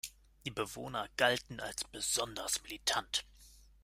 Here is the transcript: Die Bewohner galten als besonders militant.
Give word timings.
Die 0.47 0.49
Bewohner 0.49 1.07
galten 1.15 1.59
als 1.59 1.83
besonders 1.83 2.63
militant. 2.63 3.23